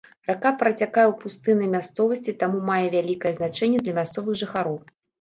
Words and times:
Рака 0.27 0.51
працякае 0.61 1.03
ў 1.09 1.13
пустыннай 1.25 1.69
мясцовасці, 1.75 2.37
таму 2.41 2.65
мае 2.73 2.81
вялікае 2.99 3.37
значэнне 3.39 3.79
для 3.87 3.99
мясцовых 4.03 4.33
жыхароў. 4.45 4.87